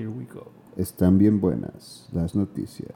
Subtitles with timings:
[0.00, 0.50] Here we go.
[0.78, 2.90] Están bien buenas las noticias.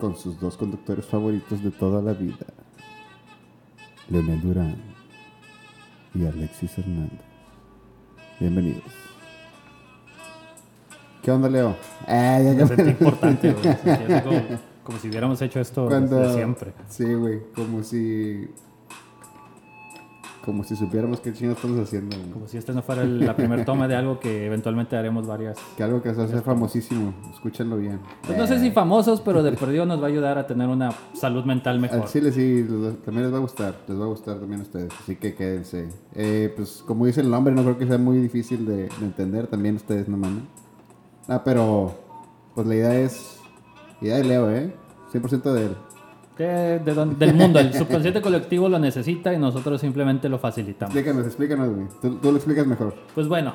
[0.00, 2.44] Con sus dos conductores favoritos de toda la vida.
[4.08, 4.76] Leonel Durán
[6.12, 7.20] y Alexis Hernández.
[8.40, 8.82] Bienvenidos.
[11.22, 11.76] ¿Qué onda, Leo?
[12.08, 14.58] Ah, ya Me sentí importante, güey.
[14.82, 16.72] Como si hubiéramos hecho esto Cuando- desde siempre.
[16.88, 18.48] Sí, güey, como si...
[20.44, 22.16] Como si supiéramos qué chingados estamos haciendo.
[22.16, 22.30] güey.
[22.30, 25.58] Como si esta no fuera el- la primera toma de algo que eventualmente haremos varias.
[25.76, 27.12] Que algo que se hace famosísimo.
[27.34, 28.00] Escúchenlo bien.
[28.26, 30.92] Pues no sé si famosos, pero de perdido nos va a ayudar a tener una
[31.12, 32.00] salud mental mejor.
[32.00, 32.66] Al chile sí,
[33.04, 35.88] también les va a gustar, les va a gustar también a ustedes, así que quédense.
[36.14, 39.46] Eh, pues como dice el nombre, no creo que sea muy difícil de, de entender,
[39.46, 40.44] también ustedes no mames.
[41.28, 41.94] Ah, pero
[42.54, 43.38] pues la idea es,
[44.00, 44.74] idea de Leo, ¿eh?
[45.12, 45.76] 100% de él.
[46.44, 46.78] De-
[47.18, 50.94] del mundo, el subconsciente colectivo lo necesita y nosotros simplemente lo facilitamos.
[50.94, 51.86] Explícanos, explícanos, güey.
[52.00, 52.94] Tú, tú lo explicas mejor.
[53.14, 53.52] Pues bueno,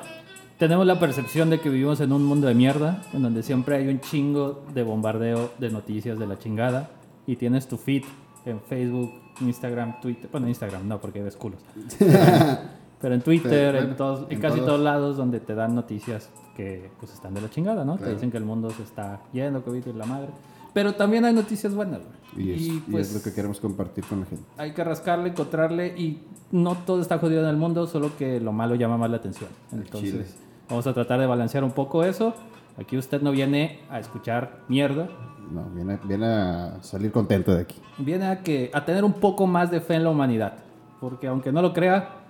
[0.58, 3.88] tenemos la percepción de que vivimos en un mundo de mierda, en donde siempre hay
[3.88, 6.90] un chingo de bombardeo de noticias de la chingada,
[7.26, 8.04] y tienes tu feed
[8.44, 11.58] en Facebook, Instagram, Twitter, bueno, Instagram no, porque ves culos.
[13.00, 14.66] Pero en Twitter, Sí, bueno, en, todos, en en casi todos.
[14.68, 17.94] todos lados donde te dan noticias que pues están de la chingada, ¿no?
[17.94, 18.14] Te Claro.
[18.14, 20.28] dicen que el mundo se está yendo, COVID y la madre.
[20.76, 22.48] Pero también hay noticias buenas, güey.
[22.48, 24.44] Y es, y pues es lo que queremos compartir con la gente.
[24.58, 26.20] hay que rascarle, encontrarle y
[26.52, 29.48] no todo está jodido en el mundo, solo que lo malo llama más la atención.
[29.70, 29.82] chile.
[29.86, 30.36] Entonces,
[30.68, 32.34] vamos a tratar de balancear un poco eso.
[32.78, 35.08] Aquí usted no viene a escuchar mierda,
[35.50, 37.80] No, viene, viene a salir contento de aquí.
[37.96, 40.58] viene a que a tener un poco más de fe en la humanidad,
[41.00, 42.25] porque aunque no lo crea,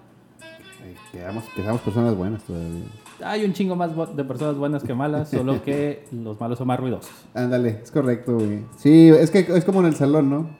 [1.54, 2.84] Quedamos, personas buenas todavía.
[3.24, 6.78] hay un chingo más de personas buenas que malas, solo que los malos son más
[6.78, 7.10] ruidosos.
[7.34, 8.64] Ándale, es correcto, güey.
[8.76, 10.50] Sí, es que es como en el salón, ¿no?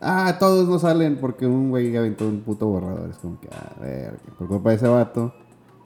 [0.00, 3.08] Ah, todos no salen porque un güey aventó un puto borrador.
[3.10, 5.32] Es como que, a ver, por culpa de ese vato,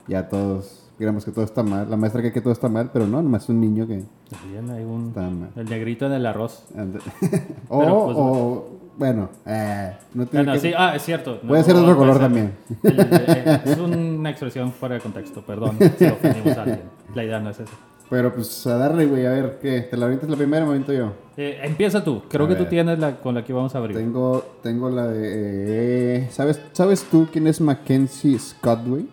[0.07, 1.87] ya todos, digamos que todo está mal.
[1.87, 4.69] La maestra cree que todo está mal, pero no, nomás es un niño que También
[4.71, 6.63] hay un el negrito en el arroz.
[7.69, 11.39] O, Pero, pues, o, bueno, eh, no tiene Bueno, que- sí, ah, es cierto.
[11.41, 12.53] Puede ser otro color también.
[12.83, 12.99] El-
[13.65, 16.81] es una expresión fuera de contexto, perdón si ofendimos a alguien.
[17.13, 17.71] La idea no es esa.
[18.09, 19.81] Pero pues a darle, güey, a ver, ¿qué?
[19.81, 21.11] ¿Te la avientas la primera o me aviento yo?
[21.35, 22.21] Eh, empieza tú.
[22.29, 23.97] Creo A que tú tienes la con la que vamos a abrir.
[23.97, 26.15] Tengo, tengo la de...
[26.23, 29.07] eh, ¿sabes, ¿Sabes tú quién es Mackenzie Scott, güey?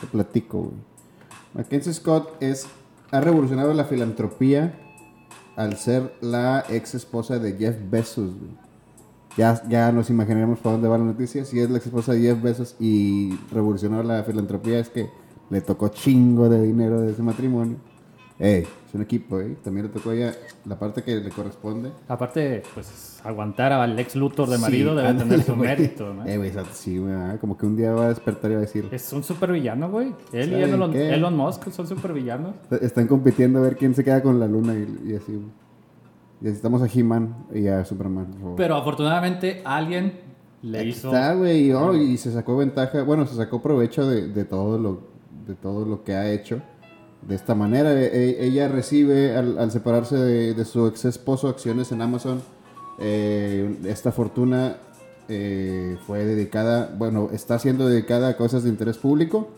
[0.00, 0.74] Te platico, güey.
[1.54, 2.68] Mackenzie Scott es,
[3.10, 4.74] ha revolucionado la filantropía
[5.56, 8.30] al ser la ex esposa de Jeff Bezos.
[9.36, 11.44] Ya, ya nos imaginaremos por dónde va la noticia.
[11.44, 15.08] Si es la ex esposa de Jeff Bezos y revolucionó la filantropía, es que
[15.50, 17.76] le tocó chingo de dinero de ese matrimonio.
[18.40, 19.56] Ey, es un equipo, ¿eh?
[19.64, 20.34] También le tocó a ella
[20.64, 21.90] la parte que le corresponde.
[22.06, 25.68] Aparte, pues aguantar al ex Luthor de Sí, marido debe ándale, tener su güey.
[25.68, 26.24] mérito, ¿no?
[26.24, 28.62] Eh, güey, sí, güey, ah, como que un día va a despertar y va a
[28.62, 30.14] decir, Es un supervillano, güey.
[30.32, 30.94] Él y ¿Saben Elon?
[30.94, 32.54] Elon Musk son supervillanos.
[32.80, 35.48] están compitiendo a ver quién se queda con la luna y, y así, güey.
[36.40, 38.56] Y necesitamos a He-Man y a Superman, por favor.
[38.56, 40.12] Pero afortunadamente alguien
[40.62, 41.08] le Aquí hizo.
[41.08, 44.78] Está, güey, y, oh, y se sacó ventaja, bueno, se sacó provecho de, de todo
[44.78, 45.08] lo
[45.44, 46.60] de todo lo que ha hecho.
[47.22, 51.48] De esta manera, E- e- ella recibe, al, al separarse de, de su ex esposo,
[51.48, 52.40] acciones en Amazon.
[53.00, 54.76] Eh, esta fortuna
[55.28, 59.48] eh, fue dedicada, bueno, está siendo dedicada a cosas de interés público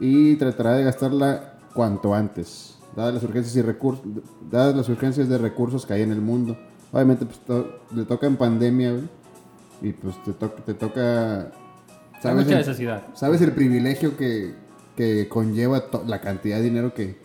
[0.00, 4.02] y tratará de gastarla cuanto antes, dadas las urgencias y recursos,
[4.50, 6.56] dadas las urgencias de recursos que hay en el mundo.
[6.92, 8.94] Obviamente, pues, to- le toca en pandemia,
[9.82, 11.50] y pues te, to- te toca,
[12.24, 13.02] mucha el- necesidad.
[13.14, 14.54] ¿Sabes el privilegio que,
[14.96, 17.16] que conlleva la cantidad de dinero que,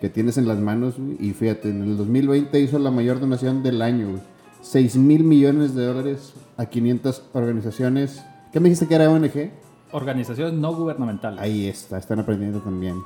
[0.00, 0.98] que tienes en las manos?
[0.98, 1.16] güey?
[1.20, 4.22] Y fíjate, en el 2020 hizo la mayor donación del año, güey.
[4.62, 8.24] 6 mil millones de dólares a 500 organizaciones.
[8.52, 9.50] ¿Qué me dijiste que era ONG?
[9.92, 11.40] Organizaciones no gubernamentales.
[11.40, 12.96] Ahí está, están aprendiendo también.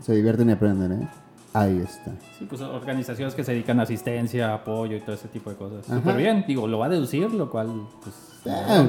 [0.00, 1.08] Se divierten y aprenden, ¿eh?
[1.56, 2.10] Ahí está.
[2.36, 5.86] Sí, pues organizaciones que se dedican a asistencia, apoyo y todo ese tipo de cosas.
[5.86, 6.44] Súper bien.
[6.48, 7.68] Digo, lo va a deducir, lo cual,
[8.02, 8.16] pues.
[8.44, 8.88] Ah,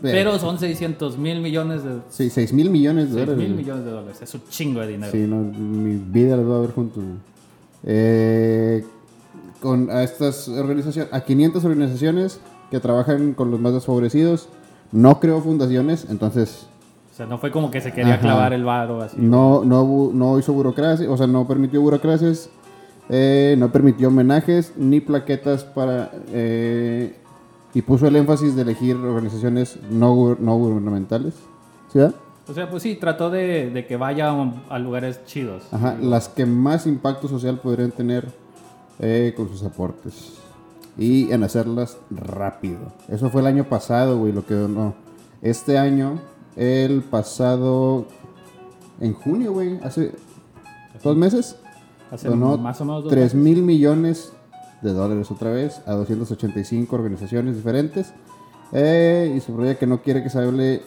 [0.00, 0.14] bien.
[0.14, 1.98] Pero son 600 mil millones de.
[2.08, 3.48] Sí, 6 mil millones de 6 dólares.
[3.48, 4.22] mil millones de dólares.
[4.22, 5.12] Es un chingo de dinero.
[5.12, 7.04] Sí, no, mi vida las va a ver juntos.
[7.84, 8.82] Eh,
[9.60, 12.40] con a estas organizaciones, a 500 organizaciones
[12.70, 14.48] que trabajan con los más desfavorecidos.
[14.90, 16.66] No creo fundaciones, entonces
[17.16, 18.22] O sea, no fue como que se quería Ajá.
[18.22, 19.16] clavar el varo así.
[19.18, 22.50] no, no, no hizo burocracia, o sea, no permitió burocracias,
[23.08, 26.10] eh, no permitió homenajes ni plaquetas para...
[26.28, 27.16] eh,
[27.72, 31.32] y puso el énfasis de elegir organizaciones no, no gubernamentales.
[31.90, 32.00] ¿Sí?
[32.00, 32.14] verdad?
[32.48, 34.34] O sea, pues sí, trató de, de que vaya
[34.68, 35.64] a, lugares chidos.
[35.72, 38.26] Ajá, las que más impacto social podrían tener
[38.98, 40.34] eh, con sus aportes.
[40.98, 42.92] Y en hacerlas rápido.
[43.08, 44.94] Eso fue el año pasado, güey, lo que no.
[45.40, 46.20] Este año,
[46.56, 48.06] el pasado
[49.00, 50.12] en junio, güey, hace
[51.02, 51.56] dos meses,
[52.10, 53.34] Hace donó más o menos dos 3 meses.
[53.34, 54.32] mil millones
[54.82, 58.12] de dólares otra vez a 285 organizaciones diferentes.
[58.72, 60.82] Eh, y subraya que no quiere que se hable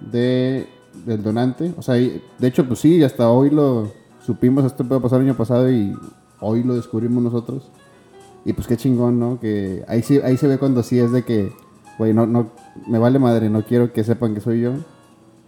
[0.00, 0.66] de,
[1.04, 1.74] del donante.
[1.76, 3.90] O sea, de hecho, pues sí, hasta hoy lo
[4.24, 5.94] supimos, esto puede pasar el año pasado y
[6.40, 7.70] hoy lo descubrimos nosotros.
[8.44, 9.40] Y pues qué chingón, ¿no?
[9.40, 11.52] Que ahí sí, ahí se ve cuando sí es de que,
[11.98, 12.50] güey, no, no,
[12.86, 14.74] me vale madre, no quiero que sepan que soy yo.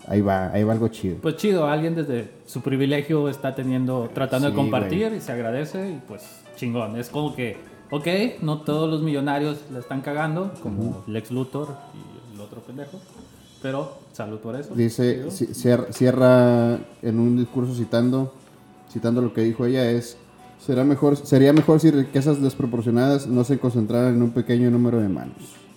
[0.07, 1.17] Ahí va, ahí va algo chido.
[1.21, 5.91] Pues chido, alguien desde su privilegio está teniendo, tratando Sí, de compartir y se agradece
[5.91, 6.23] y pues
[6.57, 6.97] chingón.
[6.97, 7.59] Es como que,
[7.91, 8.07] ok,
[8.41, 12.99] no todos los millonarios la están cagando, como Lex Luthor y el otro pendejo,
[13.61, 14.75] pero salud por eso.
[14.75, 15.27] Dice,
[15.91, 18.33] cierra en un discurso citando,
[18.91, 20.17] citando lo que dijo ella, es,
[20.59, 25.09] será mejor, sería mejor si riquezas desproporcionadas no se concentraran en un pequeño número de
[25.11, 25.68] manos.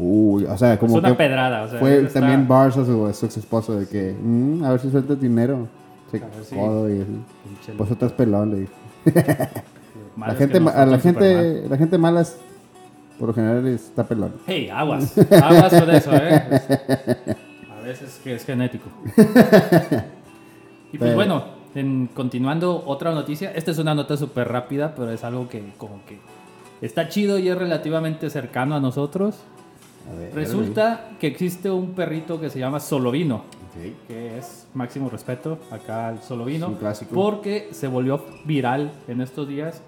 [0.00, 3.08] Uy, o sea, es como una que pedrada, o sea, fue está- también Barça su,
[3.26, 5.66] ex esposo de que, "Mm, a ver si suelta dinero.
[6.10, 7.72] Se si- y así.
[7.76, 8.68] Pues otras pelón, le.
[10.16, 12.36] La gente, a la gente, la gente mala es,
[13.20, 14.32] por lo general está pelón.
[14.48, 16.42] Hey, aguas, aguas con eso, ¿eh?
[17.70, 18.88] A veces que es genético.
[20.92, 21.44] Y pues bueno,
[21.74, 26.00] en, continuando otra noticia, esta es una nota súper rápida, pero es algo que como
[26.06, 26.18] que
[26.80, 29.36] está chido y es relativamente cercano a nosotros.
[30.16, 33.42] Ver, Resulta que existe un perrito que se llama Solovino,
[33.76, 33.92] güey.
[34.06, 36.68] que es máximo respeto acá al Solovino,
[37.14, 39.82] porque se volvió viral en estos días,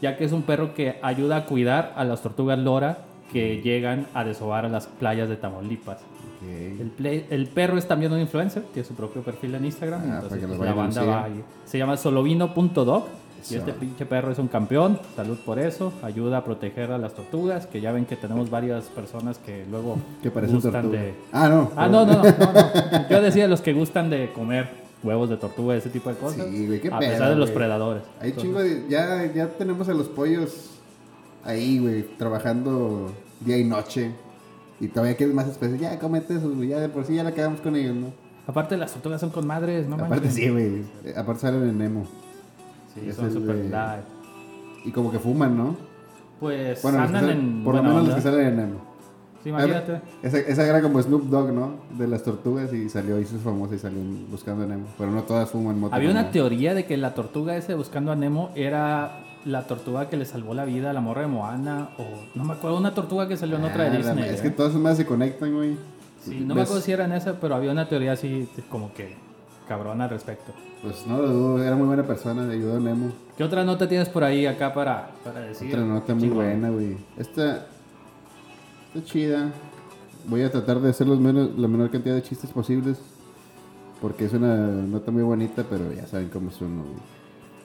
[0.00, 2.98] ya que es un perro que ayuda a cuidar a las tortugas lora
[3.32, 5.98] que llegan a desovar a las playas de Tamaulipas.
[6.00, 6.48] Ok.
[6.80, 10.04] El, play- el perro es también un influencer, tiene su propio perfil en Instagram, Ah,
[10.04, 11.28] para entonces que pues, vayan la banda va.
[11.64, 13.04] Se llama solovino.dog
[13.50, 17.14] y este pinche perro es un campeón, salud por eso, ayuda a proteger a las
[17.14, 20.98] tortugas, que ya ven que tenemos varias personas que luego Que parecen gustan tortuga.
[21.00, 21.14] de...
[21.32, 21.70] Ah, no.
[21.76, 23.08] Ah, no, no, no, no.
[23.10, 24.68] Yo decía los que gustan de comer
[25.02, 26.46] huevos de tortuga, ese tipo de cosas.
[26.50, 27.54] Sí, güey, qué a pesar de los güey.
[27.58, 28.02] predadores.
[28.20, 28.86] Hay Entonces, chingo de.
[28.88, 30.70] Ya, ya tenemos a los pollos
[31.44, 34.10] ahí, güey, trabajando día y noche.
[34.80, 35.80] Y todavía quieres más especies.
[35.80, 36.68] Ya, comete esos, güey.
[36.68, 38.12] Ya de por sí ya la quedamos con ellos, ¿no?
[38.46, 40.34] Aparte las tortugas son con madres, no Aparte, manches.
[40.34, 40.82] sí, güey.
[41.04, 42.06] eh, Aparte salen en Nemo.
[43.00, 44.04] Sí, Es son super de- light.
[44.84, 45.76] Y como que fuman, ¿no?
[46.40, 48.88] Pues Bueno, andan salen- en por lo menos los que salen en Nemo.
[49.42, 50.00] Sí, imagínate.
[50.22, 51.74] Esa, esa era como Snoop Dogg, ¿no?
[51.96, 54.00] De las tortugas y salió, hizo famosa y salió
[54.30, 54.86] buscando a Nemo.
[54.98, 55.94] Pero no todas fuman moto.
[55.94, 60.16] Había una teoría de que la tortuga ese buscando a Nemo era la tortuga que
[60.16, 62.04] le salvó la vida a la morra de Moana o
[62.34, 64.28] no me acuerdo una tortuga que salió en otra de Ah, la- Disney.
[64.34, 64.42] Es ¿eh?
[64.44, 65.76] que todas más se conectan, güey.
[66.20, 69.16] Sí, no me acuerdo si era en esa, pero había una teoría así como que
[69.68, 70.52] cabrón al respecto.
[70.82, 73.12] Pues no lo dudo, era muy buena persona, le ayudó a Nemo.
[73.36, 75.68] ¿Qué otra nota tienes por ahí acá para, para decir?
[75.68, 76.96] Otra nota muy buena, güey.
[77.16, 77.66] Esta
[78.94, 79.52] está chida.
[80.26, 82.98] Voy a tratar de hacer los menos, la menor cantidad de chistes posibles.
[84.00, 87.18] Porque es una nota muy bonita, pero ya saben cómo es uno, güey.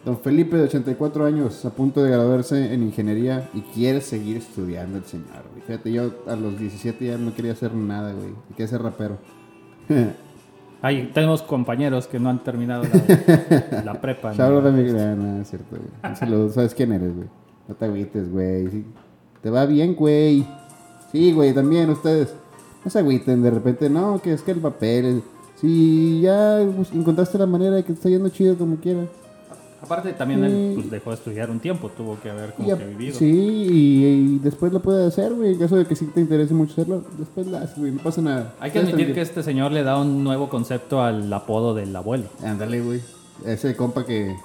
[0.03, 4.97] Don Felipe, de 84 años, a punto de graduarse en ingeniería y quiere seguir estudiando
[4.97, 5.61] el señor, güey.
[5.65, 8.33] Fíjate, yo a los 17 ya no quería hacer nada, güey.
[8.49, 9.17] Quería ser rapero.
[10.83, 14.33] Ahí tenemos compañeros que no han terminado la, la prepa.
[14.33, 14.43] ¿no?
[14.43, 15.89] Out a mi- Ah, no, es cierto, güey.
[16.11, 16.49] Un saludo.
[16.49, 17.27] ¿Sabes quién eres, güey?
[17.67, 18.69] No te agüites, güey.
[18.69, 18.85] Sí.
[19.41, 20.45] Te va bien, güey.
[21.11, 22.35] Sí, güey, también ustedes.
[22.83, 23.89] No se agüiten de repente.
[23.89, 25.05] No, que es que el papel.
[25.05, 25.23] es-
[25.61, 29.07] Si ya pues, encontraste la manera de que te está yendo chido como quieras.
[29.83, 30.71] Aparte también él Sí.
[30.75, 33.19] pues, dejó de estudiar un tiempo, tuvo que haber como Y que vivido.
[33.19, 35.53] sí, y, y después lo puedes hacer, güey.
[35.53, 37.91] En caso de que sí te interese mucho hacerlo, después lo haces, güey.
[37.91, 38.53] No pasa nada.
[38.59, 42.25] Hay que admitir que este señor le da un nuevo concepto al apodo del abuelo.
[42.43, 43.01] Ándale, güey.
[43.45, 44.35] Ese compa que.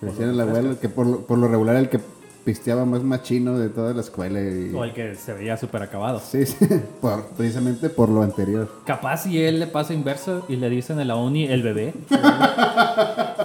[0.00, 1.98] Lo el abuelo, que por lo, por lo regular el que
[2.44, 4.40] pisteaba más machino de toda la escuela.
[4.40, 4.72] Y...
[4.74, 6.20] O el que se veía súper acabado.
[6.20, 6.66] Sí, sí,
[7.00, 8.70] por, precisamente por lo anterior.
[8.86, 11.94] Capaz si él le pasa inverso y le dicen en la uni el bebé.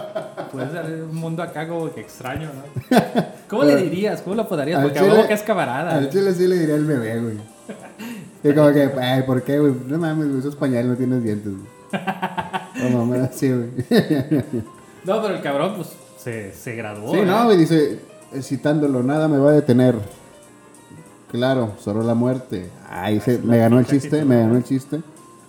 [0.53, 2.97] Puede ser un mundo acá como que extraño, ¿no?
[3.49, 4.21] ¿Cómo le dirías?
[4.21, 4.77] ¿Cómo lo apodarías?
[4.79, 5.97] Al Porque a huevo que es camarada.
[5.97, 6.09] Al ¿no?
[6.09, 7.37] chile sí le diría el bebé, güey.
[8.43, 9.73] Y como que, ay, ¿por qué, güey?
[9.87, 12.01] No mames, güey, esos pañales no tienes dientes, güey.
[12.91, 13.69] No mames, sí, güey.
[15.05, 17.13] No, pero el cabrón, pues, se, se graduó.
[17.13, 17.99] Sí, no, güey, dice,
[18.41, 19.95] citándolo, nada me va a detener.
[21.31, 22.69] Claro, solo la muerte.
[22.89, 25.01] Ay, se- me ganó el chiste, me ganó el chiste.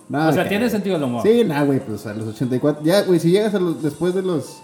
[0.09, 1.21] No, O sea, que- tiene sentido el humor.
[1.23, 2.83] Sí, nada, güey, pues a los 84.
[2.83, 4.61] Ya, güey, si llegas a los, después de los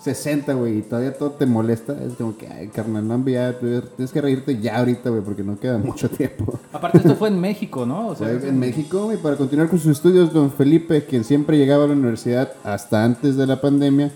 [0.00, 3.66] 60, güey, y todavía todo te molesta, es como que, ay, carnal, no, ya, tú
[3.96, 6.58] tienes que reírte ya ahorita, güey, porque no queda mucho tiempo.
[6.72, 8.08] Aparte, esto fue en México, ¿no?
[8.08, 11.58] O sea, Fue en México, güey, para continuar con sus estudios, don Felipe, quien siempre
[11.58, 14.12] llegaba a la universidad hasta antes de la pandemia,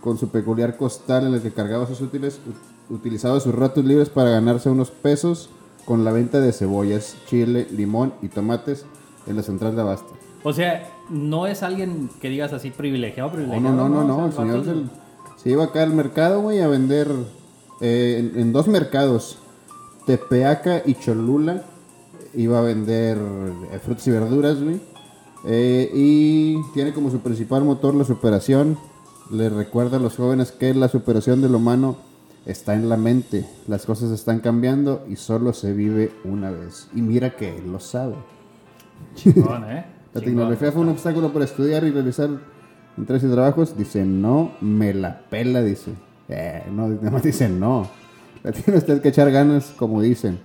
[0.00, 2.40] con su peculiar costal en el que cargaba sus útiles,
[2.88, 5.50] utilizaba sus ratos libres para ganarse unos pesos
[5.84, 8.86] con la venta de cebollas, chile, limón y tomates
[9.26, 10.14] en la central de abasto.
[10.44, 13.74] O sea, no es alguien que digas así privilegiado, No, privilegiado.
[13.76, 14.24] no, no, no, no.
[14.24, 15.05] O El señor vato- se,
[15.46, 17.06] se iba acá al mercado, güey, a vender
[17.80, 19.38] eh, en, en dos mercados,
[20.04, 21.62] Tepeaca y Cholula.
[22.34, 23.16] Iba a vender
[23.70, 24.80] eh, frutas y verduras, güey.
[25.46, 28.76] Eh, y tiene como su principal motor la superación.
[29.30, 31.96] Le recuerda a los jóvenes que la superación del humano
[32.44, 33.48] está en la mente.
[33.68, 36.88] Las cosas están cambiando y solo se vive una vez.
[36.92, 38.16] Y mira que él lo sabe.
[39.14, 39.86] Chingón, ¿eh?
[40.12, 40.24] La Chingón.
[40.24, 42.30] tecnología fue un obstáculo para estudiar y realizar
[42.96, 43.76] entregas y trabajos.
[43.76, 45.92] Dice, no, me la pela, dice.
[46.28, 47.88] Eh, no, nada más dice no.
[48.42, 50.38] La tiene usted que echar ganas, como dicen.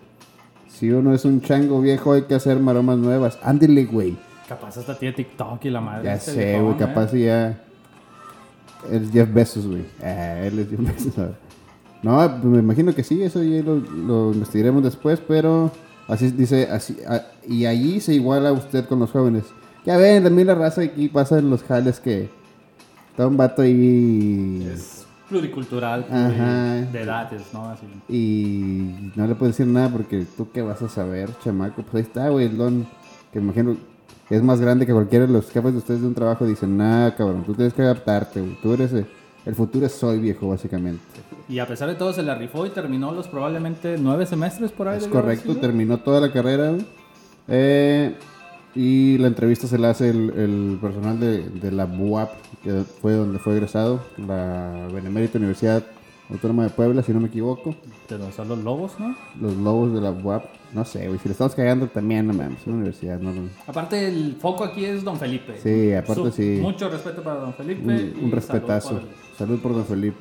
[0.68, 3.38] Si uno es un chango viejo, hay que hacer maromas nuevas.
[3.44, 4.18] Ándele, güey.
[4.48, 6.06] Capaz hasta tiene TikTok y la madre.
[6.06, 6.78] Ya sé, güey, ¿eh?
[6.80, 7.62] capaz y ya.
[8.92, 9.84] Es Jeff Bezos, güey.
[10.02, 11.16] Eh, él es Jeff Bezos.
[11.16, 11.36] ver.
[12.04, 15.70] No, pues me imagino que sí, eso ya lo, lo investigaremos después, pero
[16.08, 19.44] así dice, así, a- y allí se iguala usted con los jóvenes.
[19.86, 22.30] Ya ven, también la raza aquí pasa en los jales que
[23.12, 26.30] está un vato ahí Es pluricultural, Ajá.
[26.30, 27.70] pluri- de edades, ¿no?
[27.70, 27.86] Así.
[28.10, 31.84] y no le puedes decir nada porque tú qué vas a saber, chamaco.
[31.84, 32.86] Pues ahí está, güey, el don,
[33.32, 33.78] que me imagino
[34.30, 36.46] es más grande que cualquiera de los jefes de ustedes de un trabajo.
[36.46, 38.58] Dicen, nah, cabrón, tú tienes que adaptarte, güey.
[38.62, 39.06] Tú eres, eh,
[39.46, 41.02] el futuro es hoy, viejo, básicamente.
[41.50, 44.88] Y a pesar de todo se la rifó y terminó los probablemente nueve semestres por
[44.88, 44.98] ahí.
[45.00, 46.74] Es correcto, terminó toda la carrera.
[47.48, 48.16] Eh,
[48.76, 52.30] y la entrevista se la hace el, el personal de, de la BUAP,
[52.64, 55.84] que fue donde fue egresado, la Benemérita Universidad
[56.30, 57.76] Autónoma de Puebla, si no me equivoco.
[58.08, 59.16] De son los lobos, ¿no?
[59.42, 62.62] Los lobos de la BUAP, no sé, güey, si le estamos cagando también, no mames,
[62.62, 63.50] es una universidad, no, no.
[63.68, 65.58] Aparte, el foco aquí es Don Felipe.
[65.62, 66.60] Sí, aparte sí.
[66.62, 67.82] Mucho respeto para Don Felipe.
[67.84, 68.90] Un, y un salud respetazo.
[68.92, 69.02] por
[69.38, 70.18] Salud por don Felipe.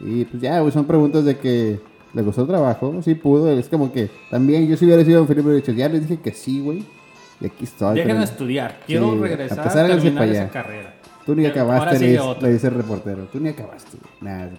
[0.00, 1.80] Y pues ya, güey, son preguntas de que
[2.14, 5.26] le gustó el trabajo, sí pudo, es como que también yo si hubiera sido don
[5.26, 6.84] Felipe hubiera dicho, ya les dije que sí, güey,
[7.40, 7.96] y aquí estoy.
[7.96, 8.80] Déjenme estudiar.
[8.86, 10.94] Quiero Sí, regresar a se terminar para esa carrera.
[11.24, 13.24] Tú ni acabaste, le, le dice el reportero.
[13.32, 13.96] Tú ni acabaste.
[14.20, 14.50] Nada.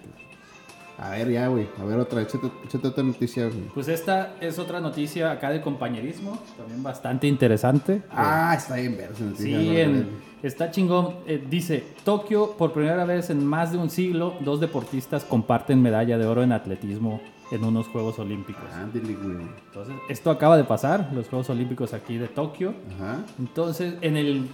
[1.00, 1.66] A ver, ya, güey.
[1.80, 2.22] A ver, otra.
[2.22, 3.60] Échate, échate otra noticia, güey.
[3.72, 8.02] Pues esta es otra noticia acá de compañerismo, también bastante interesante.
[8.10, 8.98] Ah, está bien.
[9.36, 10.08] Sí, en-
[10.42, 11.14] está chingón.
[11.26, 16.18] Eh, dice, Tokio, por primera vez en más de un siglo, dos deportistas comparten medalla
[16.18, 17.20] de oro en atletismo
[17.50, 18.64] en unos Juegos Olímpicos.
[18.74, 19.46] Ándale, güey.
[19.68, 22.74] Entonces, esto acaba de pasar, los Juegos Olímpicos aquí de Tokio.
[22.96, 23.18] Ajá.
[23.38, 24.48] Entonces, en el,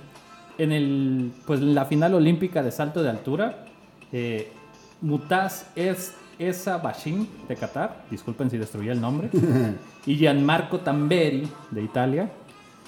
[0.58, 3.64] en el, pues en la final olímpica de salto de altura,
[4.12, 4.52] eh,
[5.00, 9.30] Mutaz es Esa Bashin de Qatar, disculpen si destruí el nombre,
[10.06, 12.30] y Gianmarco Tamberi de Italia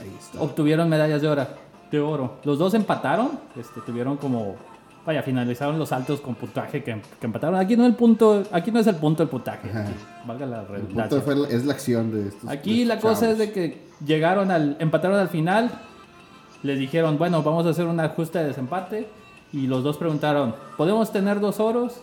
[0.00, 0.40] Ahí está.
[0.40, 1.46] obtuvieron medallas de oro.
[1.90, 2.36] De oro.
[2.44, 4.56] Los dos empataron, este, tuvieron como,
[5.06, 7.58] vaya, finalizaron los saltos con puntaje que, que empataron.
[7.58, 9.86] Aquí no el punto, aquí no es el punto el puntaje, Ajá.
[10.26, 11.20] valga la El redundancia.
[11.20, 12.50] punto fue es la acción de estos.
[12.50, 15.70] Aquí de la cosa es de que llegaron al, empataron al final,
[16.62, 19.08] les dijeron, bueno, vamos a hacer un ajuste de desempate
[19.52, 21.94] y los dos preguntaron, ¿podemos tener dos oros?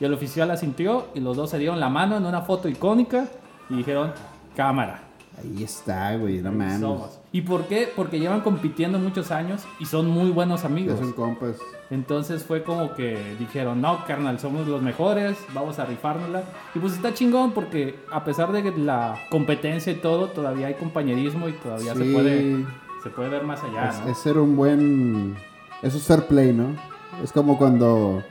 [0.00, 3.26] Y el oficial asintió y los dos se dieron la mano en una foto icónica
[3.70, 4.12] y dijeron,
[4.56, 5.00] cámara.
[5.38, 6.38] Ahí está, güey.
[6.42, 6.80] No mames.
[6.80, 7.20] somos".
[7.32, 7.90] ¿Y por qué?
[7.94, 10.98] Porque llevan compitiendo muchos años y son muy buenos Ya amigos.
[10.98, 11.56] son compas.
[11.90, 16.42] Entonces fue como que dijeron, no, carnal, somos los mejores, vamos a rifárnosla.
[16.74, 20.74] Y pues está chingón porque a pesar de que la competencia y todo, todavía hay
[20.74, 22.64] compañerismo y todavía se, puede,
[23.02, 24.10] se puede ver más allá, Es, ¿no?
[24.10, 25.36] es ser un buen.
[25.82, 26.76] Eso es fair play, ¿no?
[27.22, 28.22] Es como cuando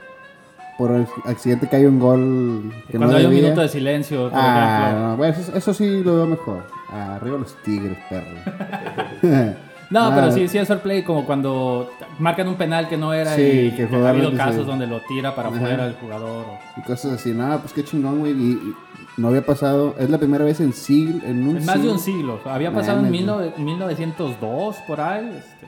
[0.78, 0.90] por
[1.24, 5.34] accidente cae un gol que Cuando no hay un minuto de silencio, Ah, no, bueno,
[5.38, 6.64] eso, eso sí lo veo mejor.
[6.92, 9.56] Arriba los tigres, perro.
[9.90, 13.12] No, Ah, pero sí, sí es fair play, como cuando marcan un penal que no
[13.12, 16.46] era Sí, y que ha habido casos donde lo tira para afuera el jugador.
[16.48, 17.32] o- Y cosas así.
[17.34, 18.32] No, pues qué chingón, güey.
[18.32, 18.74] Y, y
[19.18, 19.94] no había pasado.
[19.98, 21.20] Es la primera vez en siglo.
[21.26, 22.40] En un En más de un siglo.
[22.46, 25.28] Había pasado en Mames, 19- 1902, por ahí.
[25.36, 25.66] este.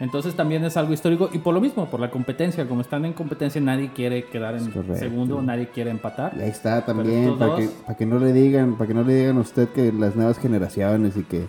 [0.00, 1.30] Entonces también es algo histórico.
[1.32, 2.66] Y por lo mismo, por la competencia.
[2.68, 4.96] Como están en competencia, nadie quiere quedar en correcto.
[4.96, 6.34] segundo, nadie quiere empatar.
[6.38, 9.02] Y ahí está también, para que, dos- para que no le digan, para que no
[9.04, 11.46] le digan a usted que las nuevas generaciones y que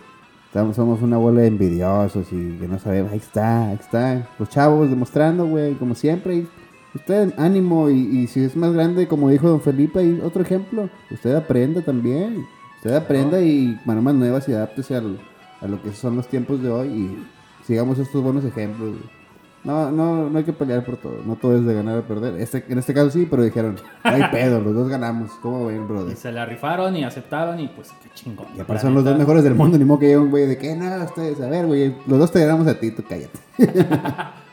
[0.47, 4.47] estamos, somos una bola de envidiosos y que no sabemos, ahí está, ahí está, los
[4.49, 6.47] chavos demostrando, güey, como siempre, y
[6.93, 10.87] usted ánimo y, y si es más grande, como dijo don Felipe, y otro ejemplo,
[11.11, 12.45] usted aprenda también,
[12.77, 15.19] usted aprenda y maneras nuevas y adáptese al-
[15.61, 17.25] a lo que son los tiempos de hoy y
[17.65, 18.89] sigamos estos buenos ejemplos.
[18.91, 19.15] güey.
[19.63, 21.17] No, no, no hay que pelear por todo.
[21.25, 22.39] No todo es de ganar o perder.
[22.39, 25.31] Este, en este caso sí, pero dijeron, no hay pedo, los dos ganamos.
[25.41, 26.15] ¿Cómo ven, Y brother?
[26.15, 28.45] se la rifaron y aceptaron y pues qué chingón.
[28.55, 30.57] Y aparte son los dos mejores del mundo, ni modo que llegue un güey de
[30.59, 33.39] que nada, ustedes, a ver, güey, los dos te ganamos a ti, tú cállate.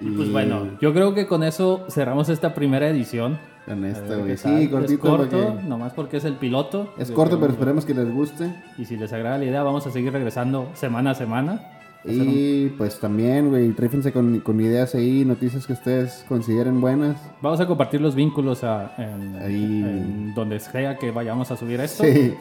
[0.00, 3.36] Y pues bueno, yo creo que con eso cerramos esta primera edición.
[3.66, 4.36] Con esta, güey.
[4.36, 4.92] Sí, cortito.
[4.94, 6.94] Es corto, porque- nomás porque es el piloto.
[6.98, 8.54] Es corto, pero esperemos que les guste.
[8.78, 11.62] Y si les agrada la idea, vamos a seguir regresando semana a semana.
[12.04, 17.16] Y pues también, güey, trífense con, con ideas ahí, noticias que ustedes consideren buenas.
[17.42, 19.54] Vamos a compartir los vínculos a- en, Ahí.
[19.82, 22.04] en donde sea que vayamos a subir esto.
[22.04, 22.34] Sí.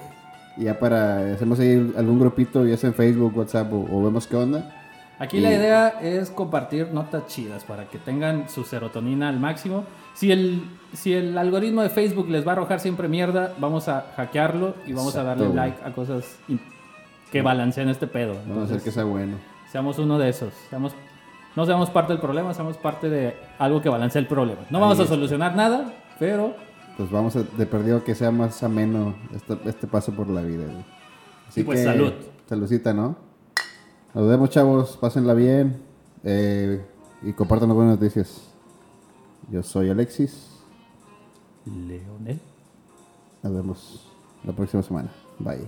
[0.58, 4.36] Ya para, hacemos ahí algún grupito, ya sea en Facebook, WhatsApp o, o vemos qué
[4.38, 4.74] onda.
[5.20, 9.84] Aquí Y- la idea es compartir notas chidas para que tengan su serotonina al máximo.
[10.14, 14.14] Si el, si el algoritmo de Facebook les va a arrojar siempre mierda, vamos a
[14.16, 16.38] hackearlo y vamos a darle like a cosas
[17.32, 18.34] que balanceen este pedo.
[18.34, 19.38] Vamos a hacer Entonces, que sea bueno.
[19.72, 20.54] seamos uno de esos.
[20.70, 20.94] Seamos,
[21.56, 24.62] no seamos parte del problema, seamos parte de algo que balancee el problema.
[24.70, 25.16] No vamos Ahí a está.
[25.16, 26.56] solucionar nada, pero
[26.98, 30.66] Pues vamos a, de perdido que sea más ameno este, este paso por la vida,
[30.66, 30.86] güey.
[31.48, 32.14] Así Y pues, salud.
[32.48, 33.16] Saludcita, ¿no?
[34.14, 34.98] Nos vemos, chavos.
[34.98, 35.82] Pásenla bien.
[36.24, 36.84] eh,
[37.22, 38.52] y compartan las buenas noticias.
[39.50, 40.52] Yo soy Alexis.
[41.66, 42.40] Leonel.
[43.44, 44.12] Nos vemos
[44.44, 45.10] la próxima semana.
[45.40, 45.68] Bye.